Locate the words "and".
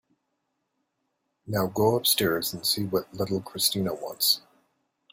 2.55-2.65